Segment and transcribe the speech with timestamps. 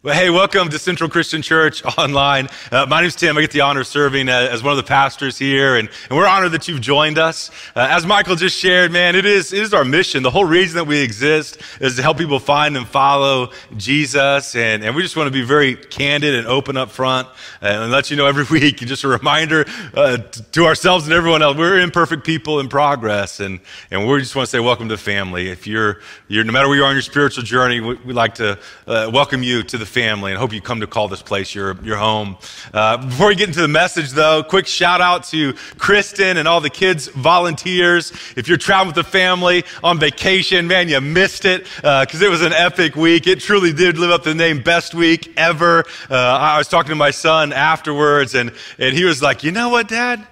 [0.00, 2.46] Well, hey, welcome to Central Christian Church Online.
[2.70, 3.36] Uh, my is Tim.
[3.36, 6.16] I get the honor of serving uh, as one of the pastors here, and, and
[6.16, 7.50] we're honored that you've joined us.
[7.74, 10.22] Uh, as Michael just shared, man, it is, it is our mission.
[10.22, 14.84] The whole reason that we exist is to help people find and follow Jesus, and,
[14.84, 17.26] and we just want to be very candid and open up front
[17.60, 20.18] uh, and let you know every week, just a reminder uh,
[20.52, 23.58] to ourselves and everyone else, we're imperfect people in progress, and,
[23.90, 25.48] and we just want to say welcome to the family.
[25.48, 28.36] If you're, you're no matter where you are on your spiritual journey, we, would like
[28.36, 31.54] to uh, welcome you to the family and hope you come to call this place
[31.54, 32.36] your, your home.
[32.72, 36.60] Uh, before we get into the message, though, quick shout out to Kristen and all
[36.60, 38.12] the kids volunteers.
[38.36, 42.30] If you're traveling with the family on vacation, man, you missed it because uh, it
[42.30, 43.26] was an epic week.
[43.26, 45.84] It truly did live up to the name best week ever.
[46.10, 49.70] Uh, I was talking to my son afterwards, and, and he was like, You know
[49.70, 50.26] what, Dad?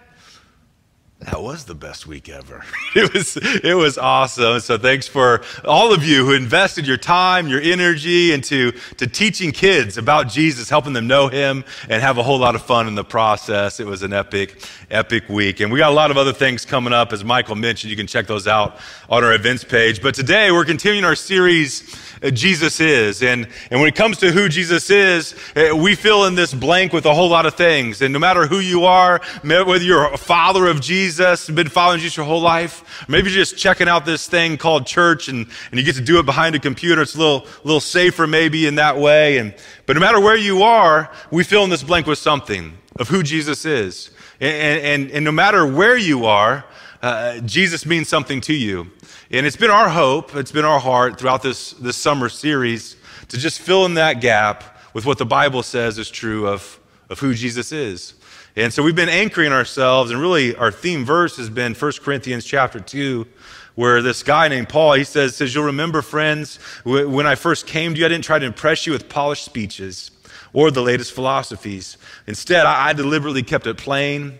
[1.20, 2.62] That was the best week ever.
[2.94, 4.58] It was, it was awesome.
[4.60, 9.52] So thanks for all of you who invested your time, your energy into to teaching
[9.52, 12.94] kids about Jesus, helping them know him and have a whole lot of fun in
[12.94, 13.80] the process.
[13.80, 15.60] It was an epic, epic week.
[15.60, 17.12] And we got a lot of other things coming up.
[17.12, 18.78] As Michael mentioned, you can check those out
[19.10, 20.00] on our events page.
[20.00, 21.94] But today we're continuing our series
[22.32, 23.22] Jesus is.
[23.22, 26.92] And, and when it comes to who Jesus is, uh, we fill in this blank
[26.92, 28.02] with a whole lot of things.
[28.02, 32.16] And no matter who you are, whether you're a follower of Jesus, been following Jesus
[32.16, 35.84] your whole life, maybe you're just checking out this thing called church and, and you
[35.84, 37.02] get to do it behind a computer.
[37.02, 39.38] It's a little, little safer maybe in that way.
[39.38, 39.54] And,
[39.86, 43.22] but no matter where you are, we fill in this blank with something of who
[43.22, 44.10] Jesus is.
[44.40, 46.64] And, and, and no matter where you are,
[47.02, 48.90] uh, Jesus means something to you.
[49.30, 52.94] And it's been our hope, it's been our heart throughout this, this summer series
[53.28, 56.78] to just fill in that gap with what the Bible says is true of,
[57.10, 58.14] of who Jesus is.
[58.54, 62.44] And so we've been anchoring ourselves, and really our theme verse has been 1 Corinthians
[62.44, 63.26] chapter 2,
[63.74, 67.94] where this guy named Paul, he says, says You'll remember, friends, when I first came
[67.94, 70.12] to you, I didn't try to impress you with polished speeches
[70.52, 71.98] or the latest philosophies.
[72.28, 74.38] Instead, I, I deliberately kept it plain.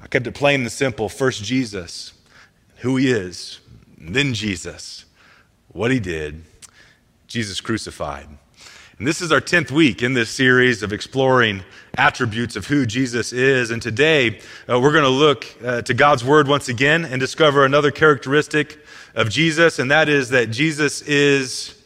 [0.00, 1.10] I kept it plain and simple.
[1.10, 2.14] First, Jesus,
[2.78, 3.60] who he is,
[4.12, 5.04] then Jesus,
[5.68, 6.42] what he did,
[7.28, 8.26] Jesus crucified.
[8.98, 11.64] And this is our 10th week in this series of exploring
[11.98, 13.70] attributes of who Jesus is.
[13.70, 17.64] And today uh, we're going to look uh, to God's word once again and discover
[17.64, 18.78] another characteristic
[19.14, 21.80] of Jesus, and that is that Jesus is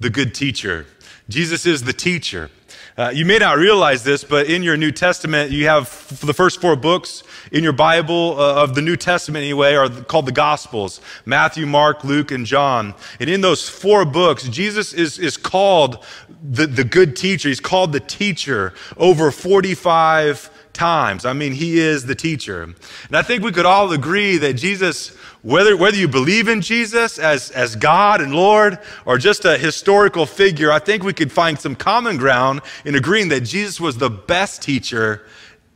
[0.00, 0.86] the good teacher.
[1.28, 2.50] Jesus is the teacher.
[2.96, 6.32] Uh, you may not realize this, but in your New Testament, you have f- the
[6.32, 10.32] first four books in your Bible uh, of the New Testament, anyway, are called the
[10.32, 12.94] Gospels Matthew, Mark, Luke, and John.
[13.18, 16.04] And in those four books, Jesus is, is called
[16.40, 17.48] the, the good teacher.
[17.48, 21.24] He's called the teacher over 45 times.
[21.24, 22.62] I mean, he is the teacher.
[22.62, 22.76] And
[23.12, 27.50] I think we could all agree that Jesus whether, whether you believe in Jesus as,
[27.50, 31.76] as God and Lord or just a historical figure, I think we could find some
[31.76, 35.26] common ground in agreeing that Jesus was the best teacher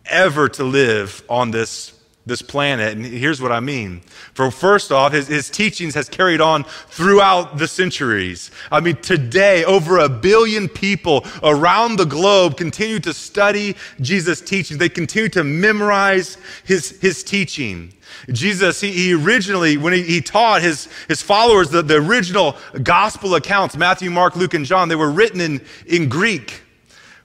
[0.07, 1.93] ever to live on this,
[2.29, 2.97] this planet.
[2.97, 4.01] And here's what I mean.
[4.35, 8.51] For first off, his, his teachings has carried on throughout the centuries.
[8.71, 14.79] I mean, today, over a billion people around the globe continue to study Jesus' teachings.
[14.79, 17.93] They continue to memorize his, his teaching.
[18.31, 23.35] Jesus, he, he originally, when he, he, taught his, his followers the, the original gospel
[23.35, 26.63] accounts, Matthew, Mark, Luke, and John, they were written in, in Greek.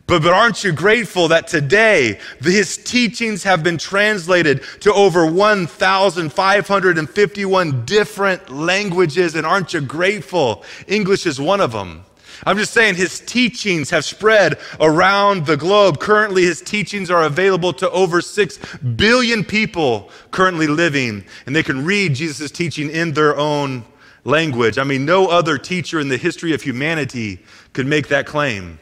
[0.05, 7.85] But, but aren't you grateful that today his teachings have been translated to over 1,551
[7.85, 9.35] different languages?
[9.35, 10.65] And aren't you grateful?
[10.87, 12.03] English is one of them.
[12.45, 15.99] I'm just saying his teachings have spread around the globe.
[15.99, 18.59] Currently, his teachings are available to over 6
[18.97, 23.85] billion people currently living, and they can read Jesus' teaching in their own
[24.25, 24.77] language.
[24.77, 27.39] I mean, no other teacher in the history of humanity
[27.71, 28.79] could make that claim.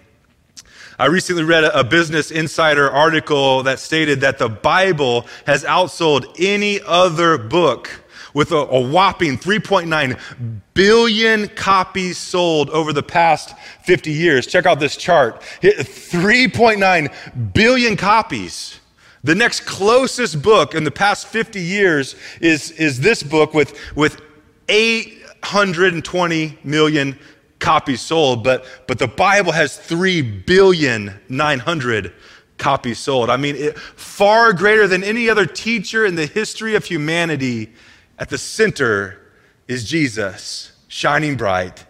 [1.01, 6.79] I recently read a Business Insider article that stated that the Bible has outsold any
[6.85, 8.03] other book
[8.35, 14.45] with a, a whopping 3.9 billion copies sold over the past 50 years.
[14.45, 18.79] Check out this chart 3.9 billion copies.
[19.23, 24.21] The next closest book in the past 50 years is, is this book with, with
[24.69, 27.17] 820 million
[27.61, 32.13] copies sold, but, but the Bible has 3 billion 900
[32.57, 33.29] copies sold.
[33.29, 37.71] I mean, it, far greater than any other teacher in the history of humanity
[38.19, 39.19] at the center
[39.67, 41.85] is Jesus, shining bright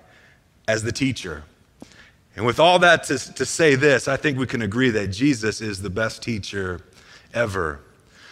[0.67, 1.43] as the teacher.
[2.35, 5.61] And with all that to, to say this, I think we can agree that Jesus
[5.61, 6.81] is the best teacher
[7.33, 7.81] ever.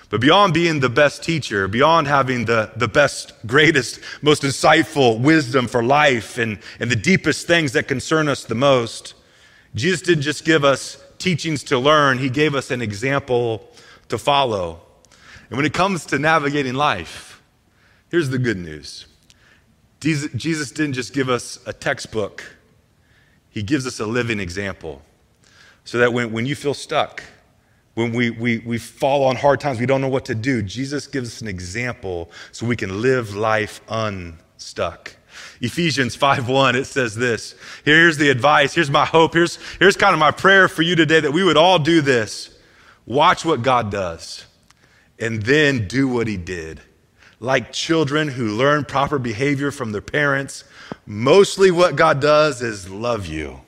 [0.09, 5.67] But beyond being the best teacher, beyond having the, the best, greatest, most insightful wisdom
[5.67, 9.13] for life and, and the deepest things that concern us the most,
[9.75, 13.69] Jesus didn't just give us teachings to learn, he gave us an example
[14.07, 14.81] to follow.
[15.49, 17.41] And when it comes to navigating life,
[18.09, 19.05] here's the good news
[19.99, 22.55] Jesus didn't just give us a textbook,
[23.51, 25.03] he gives us a living example.
[25.83, 27.23] So that when, when you feel stuck,
[27.99, 31.05] when we, we, we fall on hard times, we don't know what to do, Jesus
[31.05, 35.15] gives us an example so we can live life unstuck.
[35.59, 37.55] Ephesians 5:1 it says this.
[37.83, 41.19] Here's the advice, here's my hope, here's here's kind of my prayer for you today
[41.19, 42.57] that we would all do this.
[43.05, 44.45] Watch what God does
[45.19, 46.79] and then do what he did.
[47.41, 50.63] Like children who learn proper behavior from their parents,
[51.05, 53.59] mostly what God does is love you.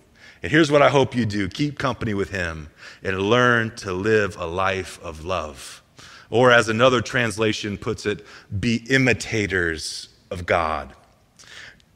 [0.44, 2.70] And here's what I hope you do keep company with him
[3.04, 5.82] and learn to live a life of love.
[6.30, 8.26] Or, as another translation puts it,
[8.60, 10.94] be imitators of God.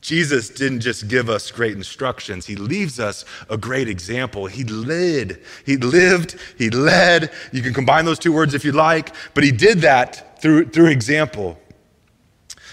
[0.01, 4.45] Jesus didn't just give us great instructions, he leaves us a great example.
[4.45, 7.31] He led, he lived, he led.
[7.51, 10.88] You can combine those two words if you like, but he did that through, through
[10.88, 11.59] example.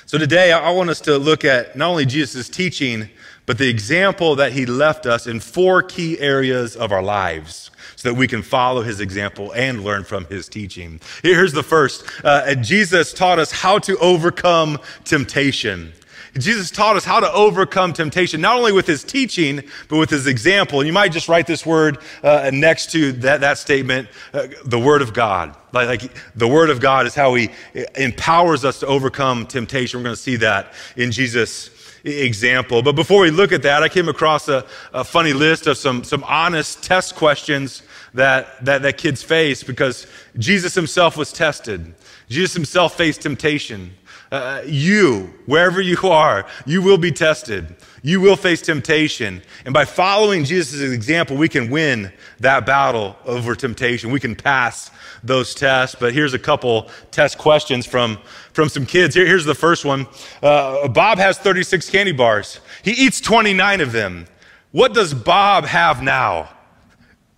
[0.04, 3.08] So today I want us to look at not only Jesus' teaching,
[3.46, 8.08] but the example that he left us in four key areas of our lives so
[8.10, 11.00] that we can follow his example and learn from his teaching.
[11.22, 15.92] Here's the first uh, Jesus taught us how to overcome temptation.
[16.38, 20.26] Jesus taught us how to overcome temptation, not only with his teaching, but with his
[20.26, 20.80] example.
[20.80, 24.78] And you might just write this word uh, next to that, that statement, uh, the
[24.78, 25.54] word of God.
[25.72, 27.50] Like, like, the word of God is how he
[27.96, 30.00] empowers us to overcome temptation.
[30.00, 31.68] We're going to see that in Jesus'
[32.04, 32.82] example.
[32.82, 36.04] But before we look at that, I came across a, a funny list of some,
[36.04, 37.82] some honest test questions
[38.14, 40.06] that, that, that kids face because
[40.38, 41.94] Jesus himself was tested.
[42.28, 43.92] Jesus himself faced temptation.
[44.32, 47.76] Uh, you, wherever you are, you will be tested.
[48.02, 49.42] You will face temptation.
[49.66, 54.10] And by following Jesus' example, we can win that battle over temptation.
[54.10, 54.90] We can pass
[55.22, 55.96] those tests.
[56.00, 58.18] But here's a couple test questions from,
[58.54, 59.14] from some kids.
[59.14, 60.06] Here, here's the first one
[60.42, 64.26] uh, Bob has 36 candy bars, he eats 29 of them.
[64.70, 66.48] What does Bob have now?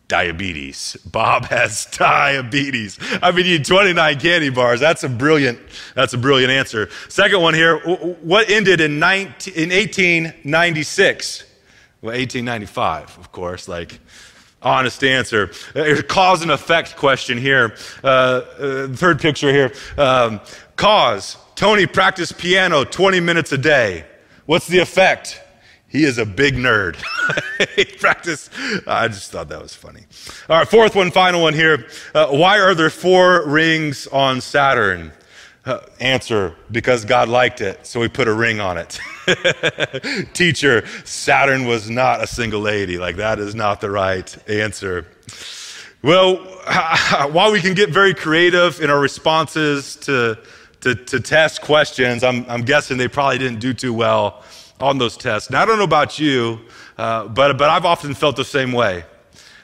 [0.08, 0.96] Diabetes.
[1.10, 2.98] Bob has diabetes.
[3.22, 4.80] I mean, you 29 candy bars.
[4.80, 5.58] That's a brilliant,
[5.94, 6.90] that's a brilliant answer.
[7.08, 7.78] Second one here.
[7.78, 11.44] What ended in, 19, in 1896?
[12.02, 13.98] Well, 1895, of course, like
[14.62, 15.50] honest answer.
[15.74, 17.76] Uh, cause and effect question here.
[18.02, 19.72] Uh, uh, third picture here.
[19.96, 20.40] Um,
[20.76, 21.38] cause.
[21.54, 24.04] Tony practiced piano 20 minutes a day.
[24.46, 25.40] What's the effect?
[25.94, 26.96] He is a big nerd.
[28.00, 28.50] practice.
[28.84, 30.00] I just thought that was funny.
[30.50, 31.86] All right, fourth one, final one here.
[32.12, 35.12] Uh, why are there four rings on Saturn?
[35.64, 38.98] Uh, answer because God liked it, so he put a ring on it.
[40.34, 42.98] Teacher, Saturn was not a single lady.
[42.98, 45.06] Like, that is not the right answer.
[46.02, 46.38] Well,
[47.30, 50.38] while we can get very creative in our responses to,
[50.80, 54.42] to, to test questions, I'm, I'm guessing they probably didn't do too well
[54.84, 55.50] on those tests.
[55.50, 56.60] Now, I don't know about you,
[56.98, 59.04] uh, but, but I've often felt the same way.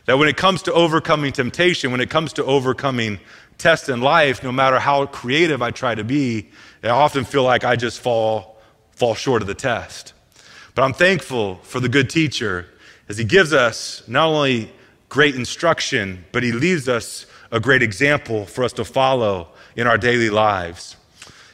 [0.07, 3.21] That when it comes to overcoming temptation, when it comes to overcoming
[3.59, 6.49] tests in life, no matter how creative I try to be,
[6.83, 8.59] I often feel like I just fall,
[8.93, 10.15] fall short of the test.
[10.75, 12.67] But I'm thankful for the good teacher
[13.09, 14.73] as he gives us not only
[15.11, 19.99] great instruction, but he leaves us a great example for us to follow in our
[19.99, 20.97] daily lives.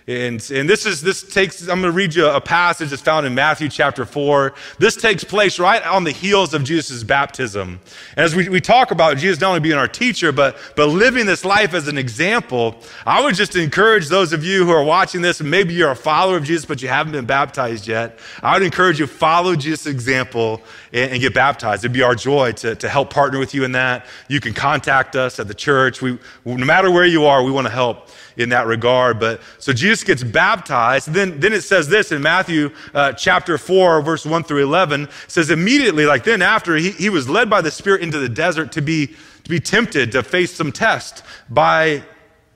[0.08, 3.26] And, and this is this takes i'm going to read you a passage that's found
[3.26, 7.80] in matthew chapter 4 this takes place right on the heels of jesus' baptism.
[8.16, 11.26] And as we, we talk about jesus not only being our teacher but but living
[11.26, 15.22] this life as an example i would just encourage those of you who are watching
[15.22, 18.52] this and maybe you're a follower of jesus but you haven't been baptized yet i
[18.54, 20.62] would encourage you follow jesus' example
[20.96, 24.06] and, get baptized it'd be our joy to, to help partner with you in that
[24.28, 27.66] you can contact us at the church we no matter where you are we want
[27.66, 29.18] to help in that regard.
[29.18, 31.12] But so Jesus gets baptized.
[31.12, 35.08] Then, then it says this in Matthew uh, chapter 4, verse 1 through 11.
[35.28, 38.72] says immediately, like then after, he, he was led by the Spirit into the desert
[38.72, 42.02] to be, to be tempted to face some test by,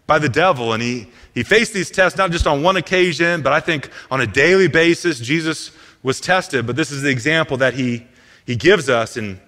[0.06, 0.72] by the devil.
[0.72, 4.20] And he, he faced these tests not just on one occasion, but I think on
[4.20, 5.70] a daily basis, Jesus
[6.02, 6.66] was tested.
[6.66, 8.06] But this is the example that he,
[8.50, 9.16] he gives us.
[9.16, 9.38] And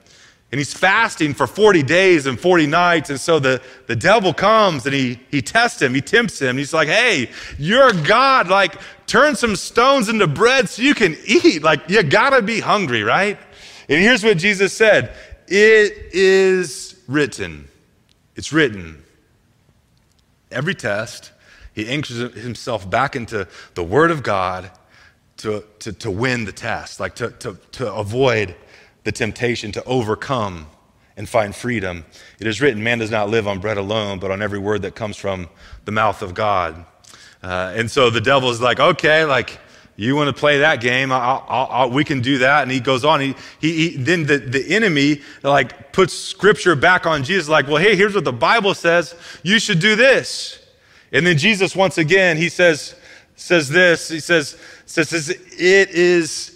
[0.53, 3.09] and he's fasting for 40 days and 40 nights.
[3.09, 6.59] And so the, the devil comes and he, he tests him, he tempts him.
[6.59, 8.49] He's like, hey, you're God.
[8.49, 11.63] Like, turn some stones into bread so you can eat.
[11.63, 13.39] Like, you gotta be hungry, right?
[13.89, 15.15] And here's what Jesus said
[15.49, 17.67] It is written.
[18.37, 19.03] It's written.
[20.51, 21.33] Every test,
[21.75, 24.71] he anchors himself back into the Word of God
[25.39, 28.55] to, to, to win the test, like to, to, to avoid
[29.05, 30.67] the temptation to overcome
[31.17, 32.05] and find freedom.
[32.39, 34.95] It is written, Man does not live on bread alone, but on every word that
[34.95, 35.49] comes from
[35.85, 36.85] the mouth of God.
[37.43, 39.59] Uh, and so the devil's like, Okay, like,
[39.97, 41.13] you want to play that game?
[41.13, 42.63] I'll, I'll, I'll, we can do that.
[42.63, 43.21] And he goes on.
[43.21, 47.77] He, he, he, then the, the enemy like puts scripture back on Jesus, like, well,
[47.77, 49.15] hey, here's what the Bible says.
[49.43, 50.61] You should do this.
[51.13, 52.95] And then Jesus, once again, he says,
[53.37, 54.09] says this.
[54.09, 54.57] He says,
[54.87, 56.52] says, it is,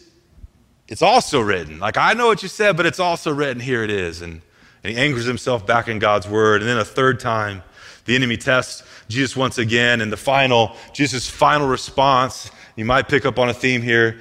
[0.89, 1.79] it's also written.
[1.79, 3.61] Like, I know what you said, but it's also written.
[3.61, 4.23] Here it is.
[4.23, 4.41] And,
[4.85, 6.63] and he angers himself back in God's word.
[6.63, 7.63] And then a third time,
[8.05, 10.01] the enemy tests Jesus once again.
[10.01, 14.21] And the final, Jesus' final response you might pick up on a theme here.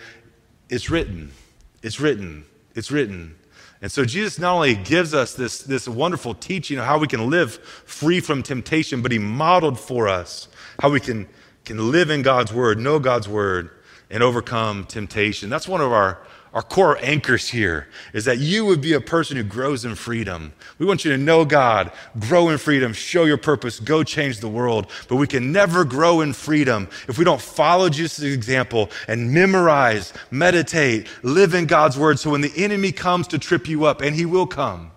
[0.69, 1.31] It's written.
[1.83, 2.45] It's written.
[2.73, 3.35] It's written.
[3.81, 7.29] And so Jesus not only gives us this, this wonderful teaching of how we can
[7.29, 7.55] live
[7.85, 10.47] free from temptation, but he modeled for us
[10.79, 11.27] how we can,
[11.65, 13.69] can live in God's word, know God's word,
[14.09, 15.49] and overcome temptation.
[15.49, 16.19] That's one of our
[16.55, 20.53] our core anchors here is that you would be a person who grows in freedom.
[20.79, 24.47] We want you to know God, grow in freedom, show your purpose, go change the
[24.47, 24.89] world.
[25.09, 30.13] But we can never grow in freedom if we don't follow Jesus' example and memorize,
[30.31, 32.19] meditate, live in God's word.
[32.19, 34.91] So when the enemy comes to trip you up, and he will come,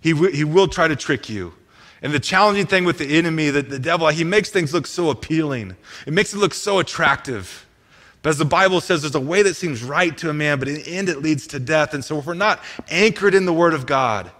[0.00, 1.52] he, w- he will try to trick you.
[2.00, 5.10] And the challenging thing with the enemy, that the devil, he makes things look so
[5.10, 5.76] appealing.
[6.06, 7.66] It makes it look so attractive.
[8.22, 10.68] But as the Bible says, there's a way that seems right to a man, but
[10.68, 11.94] in the end it leads to death.
[11.94, 12.60] And so if we're not
[12.90, 14.30] anchored in the Word of God,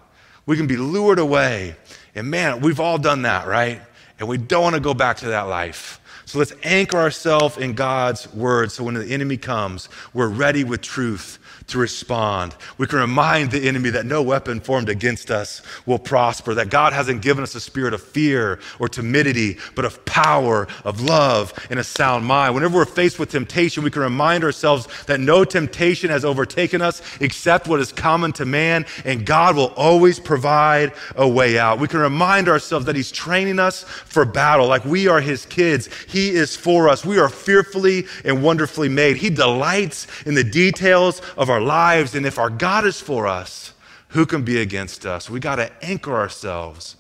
[0.45, 1.77] we can be lured away.
[2.15, 3.81] And man, we've all done that, right?
[4.21, 6.01] And we don't want to go back to that life.
[6.27, 10.81] So let's anchor ourselves in God's Word so when the enemy comes, we're ready with
[10.81, 12.55] truth to respond.
[12.79, 16.93] We can remind the enemy that no weapon formed against us will prosper, that God
[16.93, 21.79] hasn't given us a spirit of fear or timidity, but of power, of love, and
[21.79, 22.55] a sound mind.
[22.55, 27.03] Whenever we're faced with temptation, we can remind ourselves that no temptation has overtaken us
[27.21, 31.79] except what is common to man, and God will always provide a way out.
[31.79, 35.89] We can remind ourselves that He's training us for battle, like we are His kids.
[36.09, 37.05] He is for us.
[37.05, 39.17] We are fearfully and wonderfully made.
[39.17, 42.15] He delights in the details of our lives.
[42.15, 43.73] And if our God is for us,
[44.09, 45.31] who can be against us?
[45.31, 46.97] We got to anchor ourselves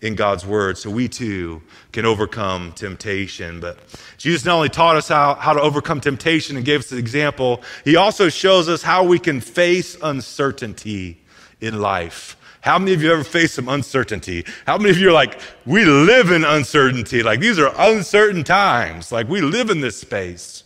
[0.00, 1.62] in God's word so we too
[1.92, 3.60] can overcome temptation.
[3.60, 3.78] But
[4.16, 7.62] Jesus not only taught us how, how to overcome temptation and gave us an example,
[7.84, 11.20] he also shows us how we can face uncertainty
[11.60, 12.36] in life.
[12.68, 14.44] How many of you ever faced some uncertainty?
[14.66, 17.22] How many of you are like, we live in uncertainty?
[17.22, 19.10] Like, these are uncertain times.
[19.10, 20.64] Like, we live in this space.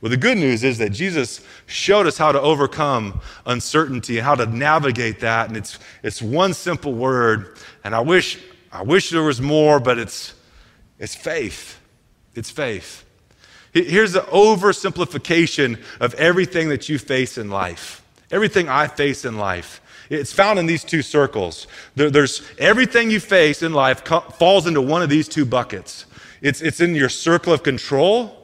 [0.00, 4.36] Well, the good news is that Jesus showed us how to overcome uncertainty and how
[4.36, 5.48] to navigate that.
[5.48, 7.56] And it's, it's one simple word.
[7.82, 8.38] And I wish,
[8.70, 10.34] I wish there was more, but it's,
[11.00, 11.80] it's faith.
[12.36, 13.04] It's faith.
[13.72, 19.80] Here's the oversimplification of everything that you face in life, everything I face in life.
[20.10, 21.66] It's found in these two circles.
[21.94, 26.04] There, there's everything you face in life co- falls into one of these two buckets.
[26.42, 28.36] It's, it's in your circle of control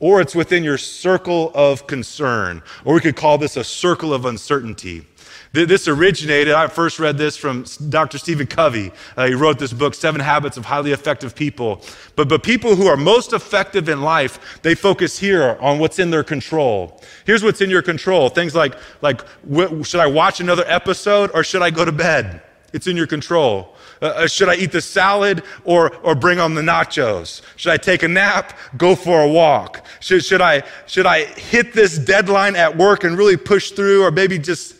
[0.00, 4.24] or it's within your circle of concern, or we could call this a circle of
[4.24, 5.04] uncertainty.
[5.52, 8.18] This originated, I first read this from Dr.
[8.18, 8.92] Stephen Covey.
[9.16, 11.82] Uh, he wrote this book, Seven Habits of Highly Effective People.
[12.16, 16.10] But, but people who are most effective in life, they focus here on what's in
[16.10, 17.00] their control.
[17.24, 19.22] Here's what's in your control things like, like
[19.84, 22.42] should I watch another episode or should I go to bed?
[22.74, 23.74] It's in your control.
[24.02, 27.40] Uh, uh, should I eat the salad or, or bring on the nachos?
[27.56, 28.56] Should I take a nap?
[28.76, 29.86] Go for a walk?
[30.00, 34.10] Should, should, I, should I hit this deadline at work and really push through or
[34.10, 34.77] maybe just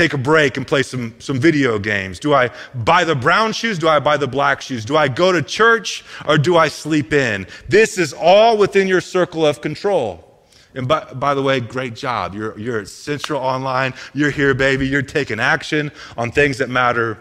[0.00, 2.18] take a break and play some, some video games?
[2.18, 3.78] Do I buy the brown shoes?
[3.78, 4.84] Do I buy the black shoes?
[4.84, 7.46] Do I go to church or do I sleep in?
[7.68, 10.26] This is all within your circle of control.
[10.74, 12.34] And by, by the way, great job.
[12.34, 13.92] You're, you're at Central Online.
[14.14, 14.86] You're here, baby.
[14.88, 17.18] You're taking action on things that matter,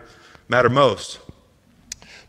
[0.47, 1.19] matter most.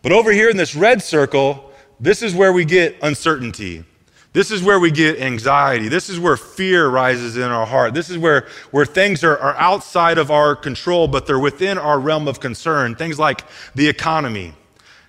[0.02, 3.85] But over here in this red circle, this is where we get uncertainty.
[4.32, 5.88] This is where we get anxiety.
[5.88, 7.94] This is where fear rises in our heart.
[7.94, 11.99] This is where, where things are, are outside of our control, but they're within our
[11.99, 12.94] realm of concern.
[12.94, 13.44] Things like
[13.75, 14.54] the economy,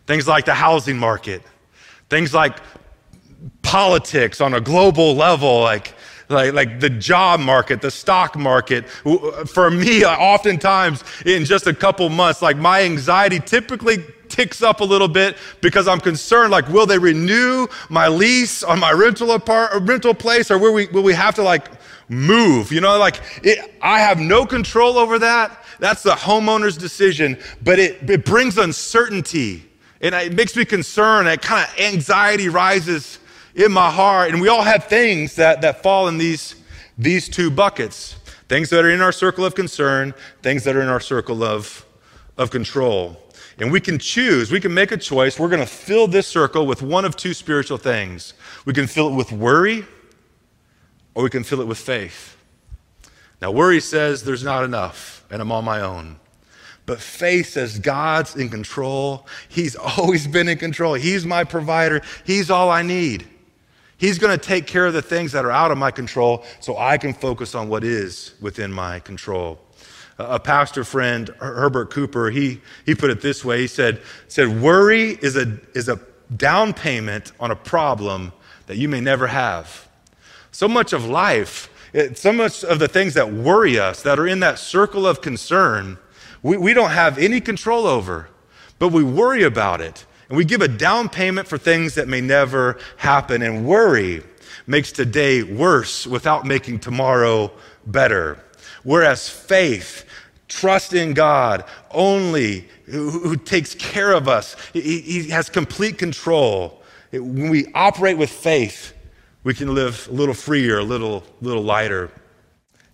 [0.08, 1.44] things like the housing market,
[2.10, 2.58] things like
[3.62, 5.94] politics on a global level, like,
[6.30, 8.90] like, like the job market, the stock market.
[8.90, 14.84] For me, oftentimes in just a couple months, like my anxiety typically ticks up a
[14.84, 19.70] little bit because I'm concerned, like, will they renew my lease on my rental apart,
[19.82, 21.68] rental place, or will we, will we have to like
[22.10, 22.72] move?
[22.72, 25.48] You know, like it, I have no control over that.
[25.80, 29.64] That's the homeowner's decision, but it, it brings uncertainty
[30.00, 31.28] and it makes me concerned.
[31.28, 33.20] And kind of anxiety rises
[33.56, 34.32] in my heart.
[34.32, 36.56] And we all have things that, that fall in these,
[36.98, 38.16] these two buckets.
[38.52, 41.86] things that are in our circle of concern, things that are in our circle of,
[42.38, 43.16] of control.
[43.62, 45.40] And we can choose, we can make a choice.
[45.40, 48.34] We're going to fill this circle with one of two spiritual things.
[48.66, 49.86] We can fill it with worry,
[51.14, 52.36] or we can fill it with faith.
[53.40, 56.20] Now, worry says there's not enough, and I'm on my own.
[56.88, 59.28] But faith says God's in control.
[59.48, 60.96] He's always been in control.
[60.96, 62.02] He's my provider.
[62.26, 63.28] He's all I need.
[63.96, 66.80] He's going to take care of the things that are out of my control so
[66.80, 69.60] I can focus on what is within my control.
[70.30, 73.62] A pastor friend, Herbert Cooper, he, he put it this way.
[73.62, 76.00] He said, said worry is a, is a
[76.36, 78.32] down payment on a problem
[78.68, 79.88] that you may never have.
[80.52, 84.28] So much of life, it, so much of the things that worry us, that are
[84.28, 85.98] in that circle of concern,
[86.44, 88.30] we, we don't have any control over,
[88.80, 90.06] but we worry about it.
[90.30, 93.42] And we give a down payment for things that may never happen.
[93.42, 94.24] And worry
[94.66, 97.52] makes today worse without making tomorrow
[97.86, 98.42] better.
[98.84, 100.06] Whereas faith,
[100.48, 106.82] trust in God only, who, who takes care of us, he, he has complete control.
[107.12, 108.94] It, when we operate with faith,
[109.44, 112.12] we can live a little freer, a little, little lighter.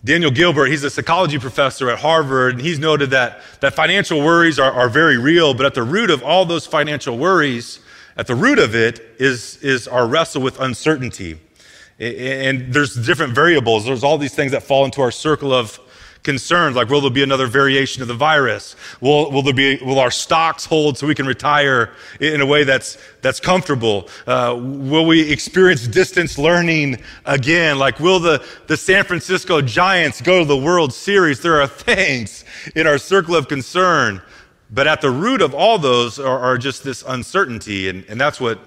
[0.04, 4.60] Daniel Gilbert, he's a psychology professor at Harvard, and he's noted that, that financial worries
[4.60, 7.80] are, are very real, but at the root of all those financial worries,
[8.16, 11.40] at the root of it is, is our wrestle with uncertainty.
[12.00, 13.86] And there's different variables.
[13.86, 15.80] There's all these things that fall into our circle of
[16.28, 18.76] concerns like will there be another variation of the virus?
[19.00, 22.66] Will, will there be will our stocks hold so we can retire in a way
[22.66, 24.10] that's that's comfortable?
[24.28, 27.80] Uh, will we experience distance learning again?
[27.80, 31.42] Like will the, the san francisco giants go to the world series?
[31.42, 32.44] There are things
[32.76, 34.22] in our circle of concern.
[34.70, 38.42] But at the root of all those are, are just this uncertainty and, and that's
[38.42, 38.60] what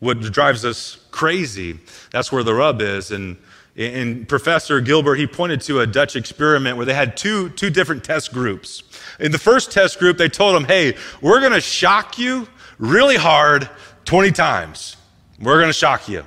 [0.00, 1.78] what drives us crazy
[2.10, 3.36] that's where the rub is and
[3.76, 8.04] and Professor Gilbert, he pointed to a Dutch experiment where they had two, two different
[8.04, 8.82] test groups.
[9.18, 12.48] In the first test group, they told them, hey, we're going to shock you
[12.78, 13.70] really hard
[14.04, 14.96] 20 times.
[15.40, 16.24] We're going to shock you.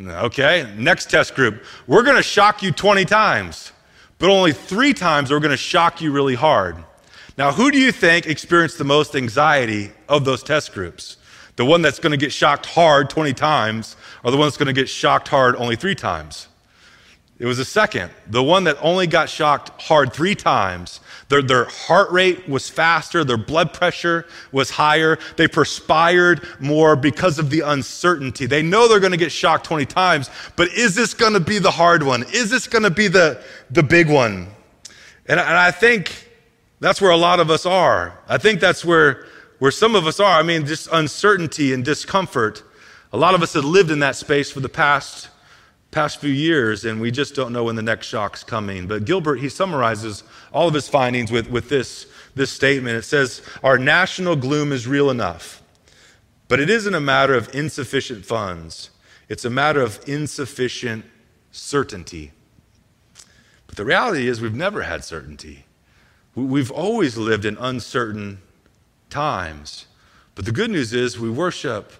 [0.00, 3.72] Okay, next test group, we're going to shock you 20 times,
[4.18, 6.76] but only three times we're going to shock you really hard.
[7.36, 11.16] Now, who do you think experienced the most anxiety of those test groups?
[11.62, 13.94] The one that's going to get shocked hard 20 times,
[14.24, 16.48] or the one that's going to get shocked hard only three times?
[17.38, 20.98] It was the second, the one that only got shocked hard three times.
[21.28, 27.38] Their, their heart rate was faster, their blood pressure was higher, they perspired more because
[27.38, 28.46] of the uncertainty.
[28.46, 31.60] They know they're going to get shocked 20 times, but is this going to be
[31.60, 32.24] the hard one?
[32.32, 34.48] Is this going to be the, the big one?
[35.26, 36.28] And, and I think
[36.80, 38.18] that's where a lot of us are.
[38.28, 39.26] I think that's where,
[39.62, 40.40] where some of us are.
[40.40, 42.64] I mean, just uncertainty and discomfort.
[43.12, 45.28] A lot of us have lived in that space for the past
[45.92, 48.88] past few years, and we just don't know when the next shock's coming.
[48.88, 52.96] But Gilbert, he summarizes all of his findings with, with this, this statement.
[52.96, 55.62] It says, Our national gloom is real enough,
[56.48, 58.90] but it isn't a matter of insufficient funds,
[59.28, 61.04] it's a matter of insufficient
[61.52, 62.32] certainty.
[63.68, 65.66] But the reality is, we've never had certainty.
[66.34, 68.38] We've always lived in uncertain
[69.12, 69.86] times.
[70.34, 71.92] But the good news is, we worship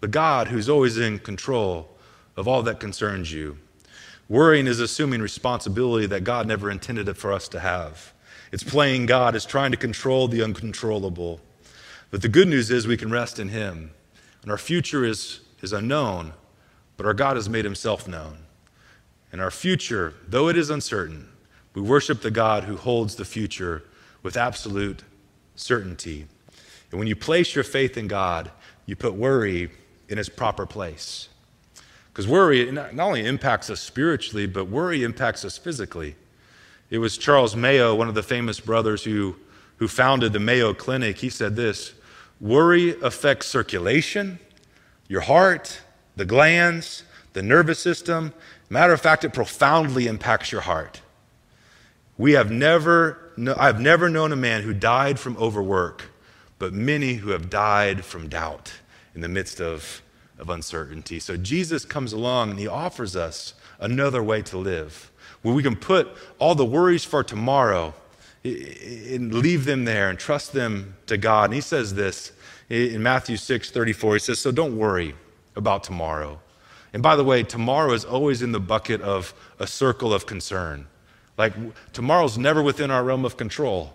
[0.00, 1.88] the God who's always in control
[2.36, 3.58] of all that concerns you.
[4.28, 8.12] Worrying is assuming responsibility that God never intended it for us to have.
[8.52, 11.40] It's playing God, it's trying to control the uncontrollable.
[12.10, 13.90] But the good news is we can rest in Him.
[14.42, 16.34] And our future is, is unknown,
[16.96, 18.38] but our God has made Himself known.
[19.32, 21.30] And our future, though it is uncertain,
[21.74, 23.84] we worship the God who holds the future
[24.22, 25.02] with absolute
[25.54, 26.26] certainty.
[26.90, 28.50] And when you place your faith in God,
[28.86, 29.70] you put worry
[30.08, 31.28] in its proper place.
[32.12, 36.16] Because worry not only impacts us spiritually, but worry impacts us physically.
[36.90, 39.36] It was Charles Mayo, one of the famous brothers who,
[39.76, 41.18] who founded the Mayo Clinic.
[41.18, 41.92] He said this
[42.40, 44.38] Worry affects circulation,
[45.08, 45.80] your heart,
[46.16, 48.32] the glands, the nervous system.
[48.70, 51.00] Matter of fact, it profoundly impacts your heart.
[52.16, 56.10] We have never, I've never known a man who died from overwork,
[56.58, 58.72] but many who have died from doubt
[59.14, 60.02] in the midst of
[60.38, 61.18] of uncertainty.
[61.18, 65.10] So Jesus comes along and he offers us another way to live
[65.42, 67.94] where we can put all the worries for tomorrow
[68.44, 71.46] and leave them there and trust them to God.
[71.46, 72.32] And he says this
[72.68, 74.14] in Matthew 6 34.
[74.14, 75.14] He says, So don't worry
[75.56, 76.40] about tomorrow.
[76.92, 80.86] And by the way, tomorrow is always in the bucket of a circle of concern.
[81.36, 81.52] Like
[81.92, 83.92] tomorrow's never within our realm of control.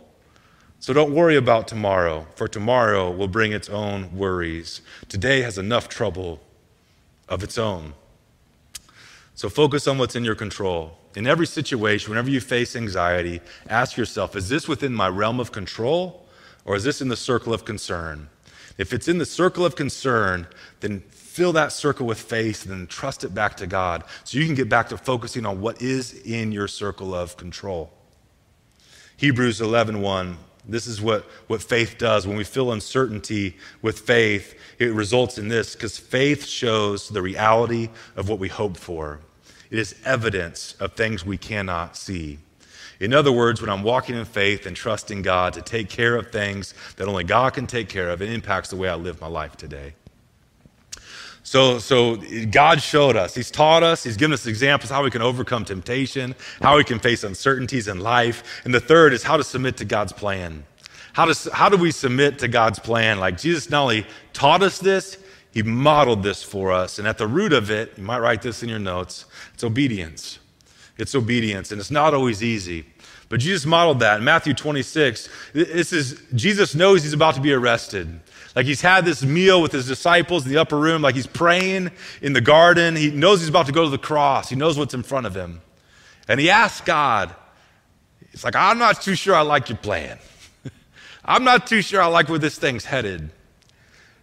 [0.83, 4.81] So don't worry about tomorrow, for tomorrow will bring its own worries.
[5.07, 6.41] Today has enough trouble
[7.29, 7.93] of its own.
[9.33, 10.97] So focus on what's in your control.
[11.15, 15.53] In every situation, whenever you face anxiety, ask yourself is this within my realm of
[15.53, 16.27] control
[16.65, 18.27] or is this in the circle of concern?
[18.77, 20.47] If it's in the circle of concern,
[20.81, 24.45] then fill that circle with faith and then trust it back to God so you
[24.45, 27.89] can get back to focusing on what is in your circle of control.
[29.15, 32.25] Hebrews 11:1 1, this is what, what faith does.
[32.25, 37.89] When we feel uncertainty with faith, it results in this because faith shows the reality
[38.15, 39.19] of what we hope for.
[39.69, 42.39] It is evidence of things we cannot see.
[42.99, 46.31] In other words, when I'm walking in faith and trusting God to take care of
[46.31, 49.27] things that only God can take care of, it impacts the way I live my
[49.27, 49.95] life today.
[51.43, 52.17] So, so
[52.51, 53.35] God showed us.
[53.35, 54.03] He's taught us.
[54.03, 57.99] He's given us examples how we can overcome temptation, how we can face uncertainties in
[57.99, 58.61] life.
[58.63, 60.63] And the third is how to submit to God's plan.
[61.11, 63.19] How, to, how do we submit to God's plan?
[63.19, 65.17] Like Jesus not only taught us this,
[65.51, 66.97] he modeled this for us.
[66.97, 70.39] And at the root of it, you might write this in your notes, it's obedience.
[70.97, 71.71] It's obedience.
[71.71, 72.85] And it's not always easy.
[73.29, 74.19] But Jesus modeled that.
[74.19, 78.19] In Matthew 26, this is Jesus knows he's about to be arrested.
[78.55, 81.91] Like he's had this meal with his disciples in the upper room, like he's praying
[82.21, 82.95] in the garden.
[82.95, 84.49] He knows he's about to go to the cross.
[84.49, 85.61] He knows what's in front of him.
[86.27, 87.35] And he asks God,
[88.33, 90.17] He's like, I'm not too sure I like your plan.
[91.25, 93.29] I'm not too sure I like where this thing's headed.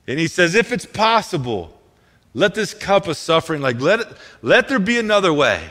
[0.09, 1.81] And he says, if it's possible,
[2.35, 4.09] let this cup of suffering, like let it,
[4.43, 5.71] let there be another way.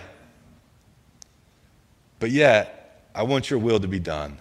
[2.19, 4.39] But yet, I want your will to be done,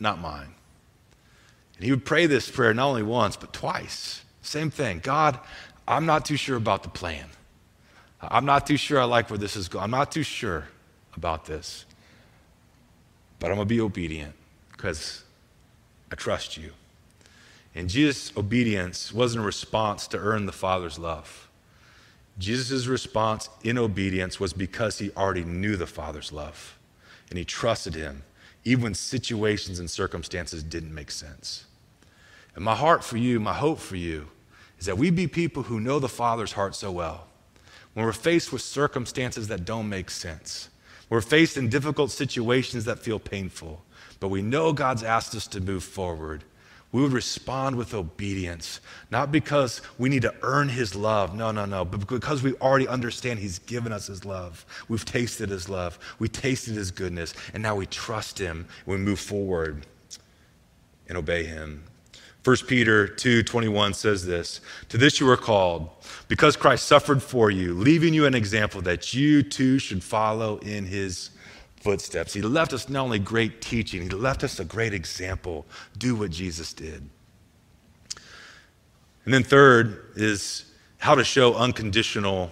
[0.00, 0.54] not mine.
[1.78, 4.22] And he would pray this prayer not only once, but twice.
[4.42, 4.98] Same thing.
[5.02, 5.38] God,
[5.86, 7.26] I'm not too sure about the plan.
[8.20, 9.84] I'm not too sure I like where this is going.
[9.84, 10.68] I'm not too sure
[11.16, 11.86] about this.
[13.38, 14.34] But I'm going to be obedient
[14.72, 15.22] because
[16.10, 16.72] I trust you.
[17.76, 21.48] And Jesus' obedience wasn't a response to earn the Father's love.
[22.38, 26.76] Jesus' response in obedience was because he already knew the Father's love
[27.30, 28.24] and he trusted him,
[28.64, 31.66] even when situations and circumstances didn't make sense.
[32.58, 34.26] And my heart for you, my hope for you,
[34.80, 37.28] is that we be people who know the Father's heart so well.
[37.94, 40.68] When we're faced with circumstances that don't make sense,
[41.08, 43.84] we're faced in difficult situations that feel painful,
[44.18, 46.42] but we know God's asked us to move forward
[46.90, 51.34] we would respond with obedience, not because we need to earn his love.
[51.34, 54.64] No, no, no, but because we already understand he's given us his love.
[54.88, 58.66] We've tasted his love, we tasted his goodness, and now we trust him.
[58.86, 59.86] We move forward
[61.08, 61.84] and obey him.
[62.48, 65.90] 1 Peter 2:21 says this, "To this you are called,
[66.28, 70.86] because Christ suffered for you, leaving you an example that you too should follow in
[70.86, 71.28] his
[71.82, 72.32] footsteps.
[72.32, 75.66] He left us not only great teaching, he left us a great example.
[75.98, 77.10] Do what Jesus did.
[79.26, 80.64] And then, third is
[80.96, 82.50] how to show unconditional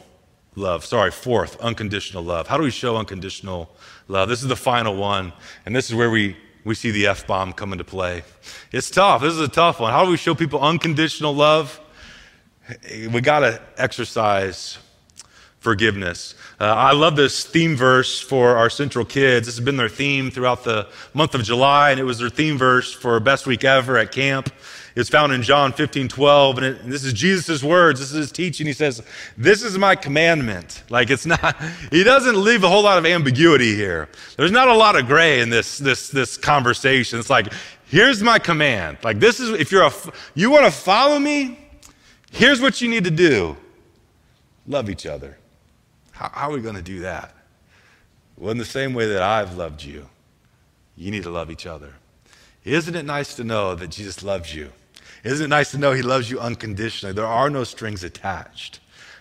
[0.57, 0.85] love.
[0.85, 2.49] Sorry, fourth, unconditional love.
[2.49, 3.75] How do we show unconditional
[4.09, 4.29] love?
[4.29, 5.33] This is the final one,
[5.65, 8.25] and this is where we, we see the F bomb come into play.
[8.73, 9.23] It's tough.
[9.23, 9.93] This is a tough one.
[9.93, 11.81] How do we show people unconditional love?
[12.91, 14.77] We got to exercise
[15.67, 16.37] forgiveness.
[16.61, 19.47] Uh, I love this theme verse for our Central kids.
[19.49, 22.57] This has been their theme throughout the month of July, and it was their theme
[22.57, 24.53] verse for Best Week Ever at camp.
[24.95, 27.99] It's found in John 15, 12, and, it, and this is Jesus' words.
[27.99, 28.65] This is his teaching.
[28.65, 29.03] He says,
[29.37, 30.85] This is my commandment.
[30.89, 34.09] Like it's not, he doesn't leave a whole lot of ambiguity here.
[34.37, 37.19] There's not a lot of gray in this, this, this conversation.
[37.19, 37.53] It's like,
[37.87, 38.99] here's my command.
[39.03, 39.93] Like this is, if you're a,
[40.37, 41.59] you want to follow me,
[42.31, 43.57] here's what you need to do.
[44.69, 45.39] Love each other.
[46.17, 47.35] How, how are we going to do that?
[48.37, 50.09] Well, in the same way that I've loved you,
[50.97, 51.95] you need to love each other.
[52.65, 54.73] Isn't it nice to know that Jesus loves you?
[55.25, 57.13] Isn't it nice to know he loves you unconditionally?
[57.13, 58.81] There are no strings attached.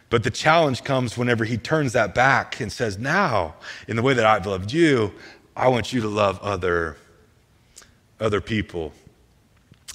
[0.09, 3.55] But the challenge comes whenever he turns that back and says, Now,
[3.87, 5.13] in the way that I've loved you,
[5.55, 6.97] I want you to love other,
[8.19, 8.93] other people.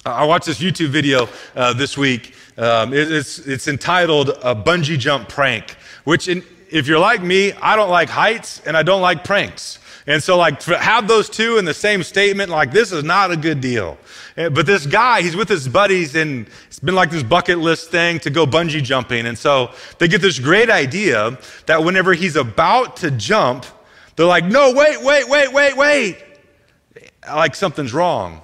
[0.05, 2.35] I watched this YouTube video uh, this week.
[2.57, 7.53] Um, it, it's, it's entitled A Bungee Jump Prank, which in, if you're like me,
[7.53, 9.79] I don't like heights and I don't like pranks.
[10.07, 13.37] And so, like, have those two in the same statement, like, this is not a
[13.37, 13.99] good deal.
[14.35, 17.91] Eh, but this guy, he's with his buddies, and it's been like this bucket list
[17.91, 19.27] thing to go bungee jumping.
[19.27, 23.65] And so they get this great idea that whenever he's about to jump,
[24.15, 26.17] they're like, no, wait, wait, wait, wait, wait.
[27.27, 28.41] Like something's wrong.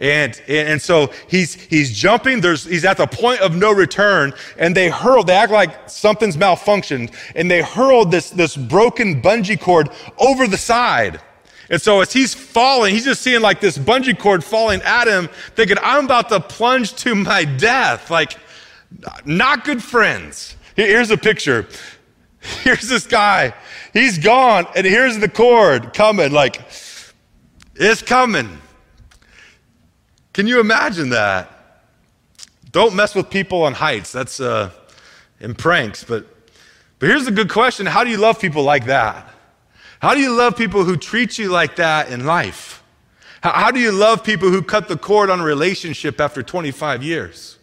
[0.00, 4.74] And, and so he's, he's jumping, there's, he's at the point of no return, and
[4.74, 9.90] they hurl, they act like something's malfunctioned, and they hurl this, this broken bungee cord
[10.18, 11.20] over the side.
[11.68, 15.28] And so as he's falling, he's just seeing like this bungee cord falling at him,
[15.54, 18.10] thinking, I'm about to plunge to my death.
[18.10, 18.38] Like,
[19.26, 20.56] not good friends.
[20.76, 21.68] Here's a picture.
[22.62, 23.54] Here's this guy.
[23.92, 26.32] He's gone, and here's the cord coming.
[26.32, 26.62] Like,
[27.74, 28.58] it's coming.
[30.32, 31.50] Can you imagine that?
[32.70, 34.12] Don't mess with people on heights.
[34.12, 34.70] That's uh,
[35.40, 36.04] in pranks.
[36.04, 36.26] But,
[36.98, 39.28] but here's a good question How do you love people like that?
[40.00, 42.82] How do you love people who treat you like that in life?
[43.42, 47.02] How, how do you love people who cut the cord on a relationship after 25
[47.02, 47.58] years?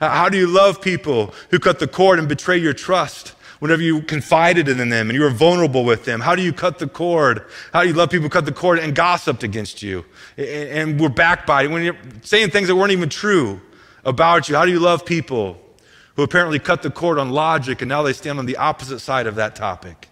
[0.00, 4.02] How do you love people who cut the cord and betray your trust whenever you
[4.02, 6.20] confided in them and you were vulnerable with them?
[6.20, 7.44] How do you cut the cord?
[7.72, 10.04] How do you love people cut the cord and gossiped against you
[10.36, 13.60] and were backbiting when you're saying things that weren't even true
[14.04, 14.56] about you?
[14.56, 15.60] How do you love people
[16.16, 19.26] who apparently cut the cord on logic and now they stand on the opposite side
[19.26, 20.08] of that topic?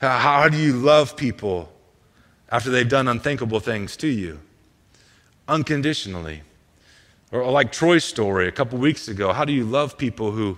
[0.00, 1.72] How do you love people
[2.50, 4.40] after they've done unthinkable things to you?
[5.48, 6.42] Unconditionally.
[7.32, 10.56] Or like Troy's story a couple weeks ago, how do you love people who,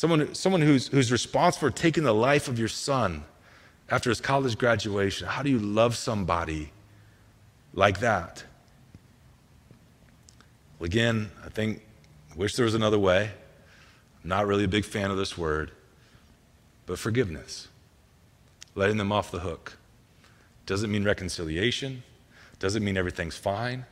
[0.00, 3.22] someone, someone who's, who's responsible for taking the life of your son
[3.90, 5.28] after his college graduation?
[5.28, 6.72] How do you love somebody
[7.74, 8.42] like that?
[10.78, 11.82] Well, again, I think,
[12.32, 13.30] I wish there was another way.
[14.24, 15.70] I'm not really a big fan of this word,
[16.86, 17.68] but forgiveness
[18.74, 19.76] letting them off the hook.
[20.64, 22.04] Doesn't mean reconciliation,
[22.58, 23.84] doesn't mean everything's fine.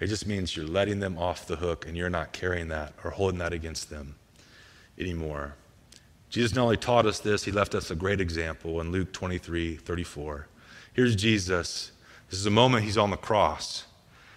[0.00, 3.10] It just means you're letting them off the hook and you're not carrying that or
[3.10, 4.16] holding that against them
[4.98, 5.54] anymore.
[6.30, 9.76] Jesus not only taught us this, he left us a great example in Luke 23
[9.76, 10.48] 34.
[10.92, 11.92] Here's Jesus.
[12.30, 13.84] This is a moment he's on the cross.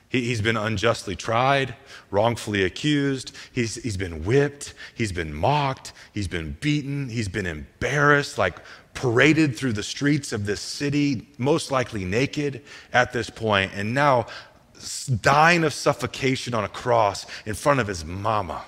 [0.10, 1.76] He, has been unjustly tried,
[2.10, 3.32] wrongfully accused.
[3.52, 4.74] He's, he's been whipped.
[4.96, 5.94] He's been mocked.
[6.14, 7.10] He's been beaten.
[7.10, 8.58] He's been embarrassed, like
[8.96, 14.26] paraded through the streets of this city, most likely naked at this point, and now
[15.22, 18.64] dying of suffocation on a cross in front of his mama,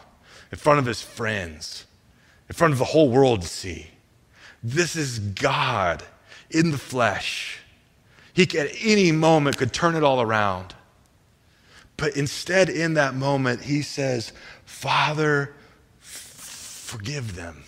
[0.51, 1.85] in front of his friends,
[2.49, 3.91] in front of the whole world to see.
[4.63, 6.03] This is God
[6.49, 7.59] in the flesh.
[8.33, 10.75] He at any moment could turn it all around.
[11.97, 14.33] But instead, in that moment, he says,
[14.65, 15.53] Father,
[15.99, 17.63] forgive them.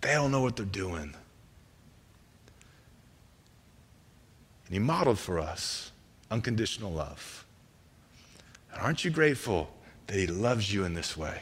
[0.00, 1.14] They don't know what they're doing.
[4.66, 5.90] And he modeled for us
[6.30, 7.44] unconditional love.
[8.72, 9.68] And aren't you grateful
[10.10, 11.40] that he loves you in this way?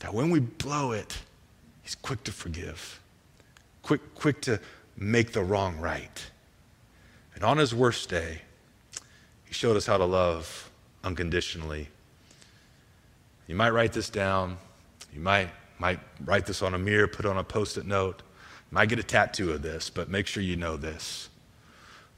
[0.00, 1.18] That when we blow it,
[1.82, 3.00] he's quick to forgive,
[3.82, 4.58] quick, quick to
[4.96, 6.30] make the wrong right.
[7.36, 8.42] And on his worst day,
[9.44, 10.68] he showed us how to love
[11.04, 11.86] unconditionally.
[13.46, 14.58] You might write this down.
[15.14, 18.22] You might might write this on a mirror, put on a post it note.
[18.72, 21.28] You Might get a tattoo of this, but make sure you know this.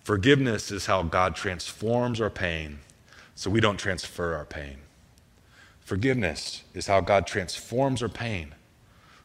[0.02, 2.78] Forgiveness is how God transforms our pain
[3.34, 4.78] so we don't transfer our pain.
[5.88, 8.54] Forgiveness is how God transforms our pain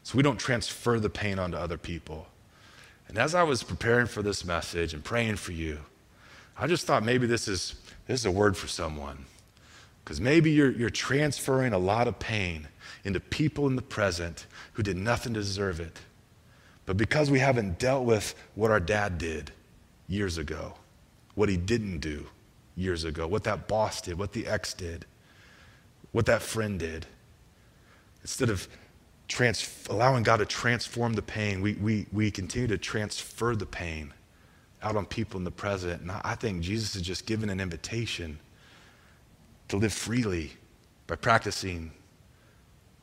[0.02, 2.26] so we don't transfer the pain onto other people.
[3.06, 5.80] And as I was preparing for this message and praying for you,
[6.56, 7.74] I just thought maybe this is,
[8.06, 9.26] this is a word for someone.
[10.02, 12.68] Because maybe you're, you're transferring a lot of pain
[13.04, 16.00] into people in the present who did nothing to deserve it.
[16.86, 19.50] But because we haven't dealt with what our dad did
[20.08, 20.72] years ago,
[21.34, 22.24] what he didn't do
[22.74, 25.04] years ago, what that boss did, what the ex did,
[26.14, 27.06] what that friend did,
[28.22, 28.68] instead of
[29.26, 34.14] trans- allowing God to transform the pain, we, we, we continue to transfer the pain
[34.80, 36.02] out on people in the present.
[36.02, 38.38] And I think Jesus is just given an invitation
[39.66, 40.52] to live freely
[41.08, 41.90] by practicing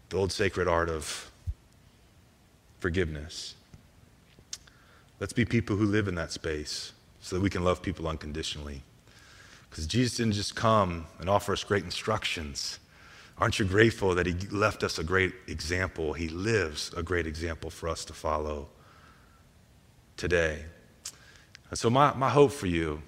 [0.08, 1.30] the old sacred art of
[2.80, 3.56] forgiveness.
[5.20, 8.84] Let's be people who live in that space so that we can love people unconditionally.
[9.70, 12.80] Because Jesus didn't just come and offer us great instructions.
[13.42, 16.14] Aren't you grateful that He left us a great example?
[16.14, 18.70] He lives a great example for us to follow
[20.16, 20.64] today.
[21.72, 23.02] And so, my, my hope for you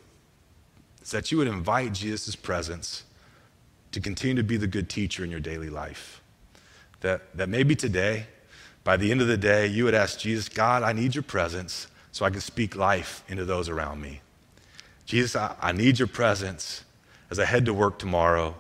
[1.04, 3.04] is that you would invite Jesus' presence
[3.91, 6.24] to continue to be the good teacher in your daily life
[7.02, 8.26] that, that maybe today,
[8.84, 11.86] by the end of the day, you would ask Jesus, God, I need your presence
[12.12, 14.22] so I can speak life into those around me.
[15.06, 16.86] Jesus, I, I need your presence
[17.30, 18.56] as I head to work tomorrow,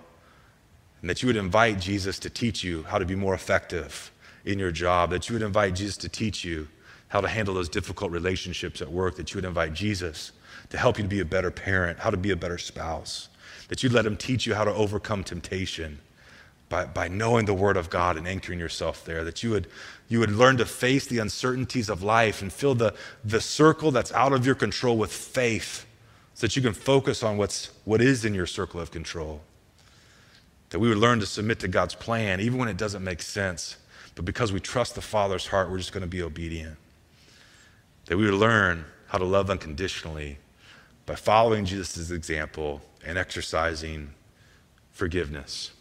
[1.03, 4.09] and that you would invite Jesus to teach you how to be more effective
[4.45, 6.69] in your job, that you would invite Jesus to teach you
[7.09, 10.31] how to handle those difficult relationships at work, that you would invite Jesus
[10.69, 13.27] to help you to be a better parent, how to be a better spouse,
[13.67, 15.99] that you'd let him teach you how to overcome temptation
[16.69, 19.67] by, by knowing the Word of God and anchoring yourself there, that you would,
[20.07, 22.93] you would learn to face the uncertainties of life and fill the,
[23.25, 25.85] the circle that's out of your control with faith
[26.33, 29.41] so that you can focus on what's, what is in your circle of control.
[30.73, 33.77] That we would learn to submit to God's plan even when it doesn't make sense
[34.15, 36.77] But because we trust the Father's heart, we're just going to be obedient.
[38.05, 40.39] That we would learn how to love unconditionally
[41.05, 44.09] by following Jesus' example and exercising
[44.91, 45.71] forgiveness.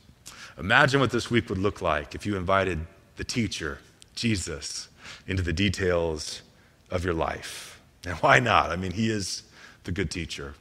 [0.58, 3.78] Imagine what this week would look like if you invited the teacher,
[4.14, 4.88] Jesus,
[5.26, 6.42] into the details
[6.90, 7.80] of your life.
[8.04, 8.70] And why not?
[8.70, 9.44] I mean, he is
[9.84, 10.54] the good teacher.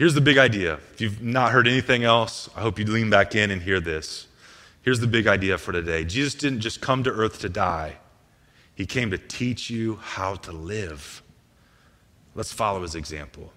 [0.00, 0.78] Here's the big idea.
[0.94, 4.28] If you've not heard anything else, I hope you lean back in and hear this.
[4.80, 7.98] Here's the big idea for today Jesus didn't just come to earth to die,
[8.74, 11.22] He came to teach you how to live.
[12.34, 13.52] Let's follow His example.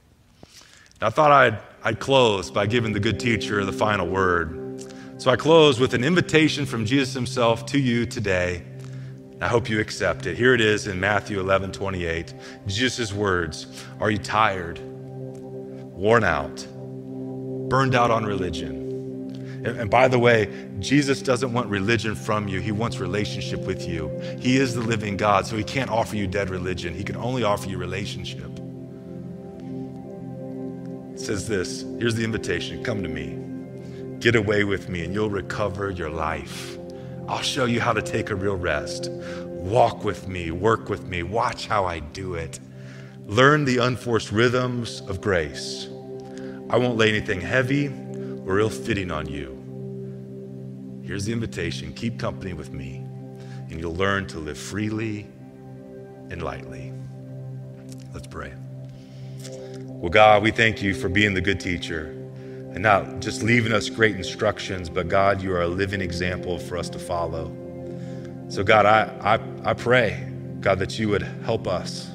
[0.99, 4.83] I thought I'd, I'd close by giving the good teacher the final word.
[5.19, 8.63] So I close with an invitation from Jesus Himself to you today.
[9.39, 10.35] I hope you accept it.
[10.35, 12.33] Here it is in Matthew 11 28.
[12.67, 14.81] Jesus' words Are you tired?
[16.03, 16.67] Worn out,
[17.69, 19.63] burned out on religion.
[19.65, 24.09] And, by the way, Jesus doesn't want religion from you, He wants relationship with you.
[24.37, 27.43] He is the living God, so He can't offer you dead religion, He can only
[27.43, 28.51] offer you relationship.
[31.13, 35.29] It says this here's the invitation come to me, get away with me, and you'll
[35.29, 36.77] recover your life.
[37.29, 39.09] I'll show you how to take a real rest.
[39.09, 42.59] Walk with me, work with me, watch how I do it.
[43.25, 45.87] Learn the unforced rhythms of grace.
[46.69, 47.87] I won't lay anything heavy
[48.45, 49.59] or ill fitting on you.
[51.03, 52.97] Here's the invitation keep company with me,
[53.69, 55.27] and you'll learn to live freely
[56.29, 56.93] and lightly.
[58.13, 58.53] Let's pray.
[59.85, 62.05] Well, God, we thank you for being the good teacher
[62.73, 66.77] and not just leaving us great instructions, but God, you are a living example for
[66.77, 67.55] us to follow.
[68.49, 70.27] So, God, I, I, I pray,
[70.59, 72.09] God, that you would help us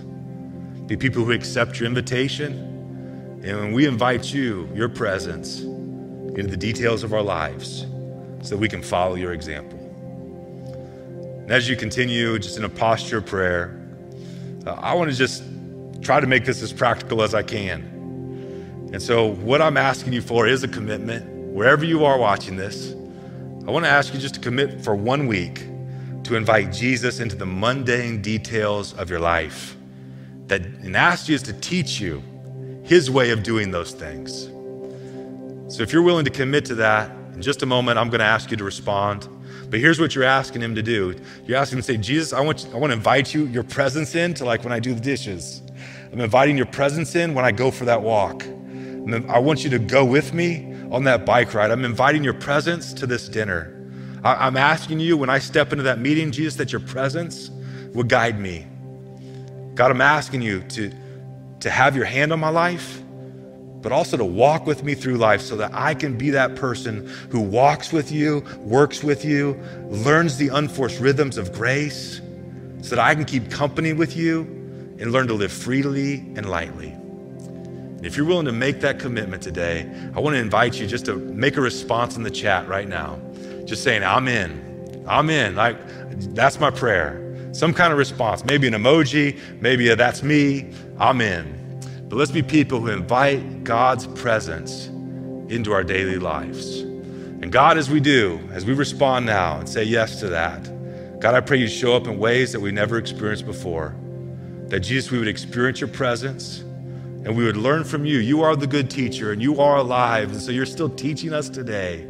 [0.86, 2.77] be people who accept your invitation.
[3.42, 7.86] And we invite you, your presence, into the details of our lives
[8.42, 9.78] so that we can follow your example.
[11.42, 13.80] And as you continue just in a posture of prayer,
[14.66, 15.42] uh, I want to just
[16.02, 18.90] try to make this as practical as I can.
[18.92, 21.26] And so, what I'm asking you for is a commitment.
[21.54, 22.92] Wherever you are watching this,
[23.66, 25.66] I want to ask you just to commit for one week
[26.24, 29.76] to invite Jesus into the mundane details of your life
[30.46, 32.22] that and ask Jesus to teach you
[32.88, 34.46] his way of doing those things.
[35.74, 38.24] So if you're willing to commit to that, in just a moment, I'm going to
[38.24, 39.28] ask you to respond.
[39.68, 41.14] But here's what you're asking him to do.
[41.44, 43.62] You're asking him to say, Jesus, I want, you, I want to invite you, your
[43.62, 45.60] presence in to like when I do the dishes.
[46.10, 48.44] I'm inviting your presence in when I go for that walk.
[49.28, 51.70] I want you to go with me on that bike ride.
[51.70, 53.74] I'm inviting your presence to this dinner.
[54.24, 57.50] I'm asking you when I step into that meeting, Jesus, that your presence
[57.92, 58.66] would guide me.
[59.74, 60.90] God, I'm asking you to,
[61.60, 63.02] to have your hand on my life,
[63.80, 67.06] but also to walk with me through life so that I can be that person
[67.30, 72.20] who walks with you, works with you, learns the unforced rhythms of grace,
[72.82, 74.40] so that I can keep company with you
[74.98, 76.94] and learn to live freely and lightly.
[78.02, 81.16] If you're willing to make that commitment today, I want to invite you just to
[81.16, 83.20] make a response in the chat right now.
[83.64, 85.04] Just saying, I'm in.
[85.08, 85.56] I'm in.
[85.56, 85.76] Like,
[86.34, 91.54] that's my prayer some kind of response, maybe an emoji, maybe a that's me, I'm.
[92.08, 94.86] But let's be people who invite God's presence
[95.48, 96.80] into our daily lives.
[96.80, 101.34] And God, as we do, as we respond now and say yes to that, God,
[101.34, 103.94] I pray you show up in ways that we never experienced before.
[104.68, 108.18] That Jesus, we would experience your presence and we would learn from you.
[108.18, 110.30] You are the good teacher and you are alive.
[110.32, 112.08] And so you're still teaching us today.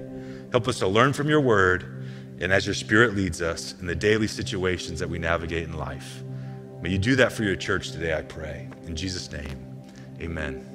[0.51, 1.99] Help us to learn from your word
[2.41, 6.23] and as your Spirit leads us in the daily situations that we navigate in life.
[6.81, 8.69] May you do that for your church today, I pray.
[8.87, 9.67] In Jesus' name,
[10.21, 10.68] amen.